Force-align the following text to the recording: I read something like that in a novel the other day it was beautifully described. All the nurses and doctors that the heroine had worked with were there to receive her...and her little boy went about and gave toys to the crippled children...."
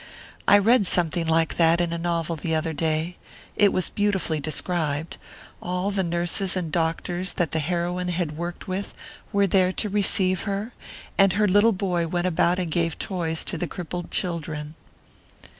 I 0.47 0.57
read 0.57 0.87
something 0.87 1.27
like 1.27 1.57
that 1.57 1.79
in 1.79 1.93
a 1.93 1.97
novel 1.99 2.35
the 2.35 2.55
other 2.55 2.73
day 2.73 3.17
it 3.55 3.71
was 3.71 3.91
beautifully 3.91 4.39
described. 4.39 5.17
All 5.61 5.91
the 5.91 6.03
nurses 6.03 6.57
and 6.57 6.71
doctors 6.71 7.33
that 7.33 7.51
the 7.51 7.59
heroine 7.59 8.07
had 8.07 8.35
worked 8.35 8.67
with 8.67 8.95
were 9.31 9.45
there 9.45 9.71
to 9.73 9.89
receive 9.89 10.41
her...and 10.49 11.33
her 11.33 11.47
little 11.47 11.71
boy 11.71 12.07
went 12.07 12.25
about 12.25 12.57
and 12.57 12.71
gave 12.71 12.97
toys 12.97 13.43
to 13.43 13.59
the 13.59 13.67
crippled 13.67 14.09
children...." 14.09 14.73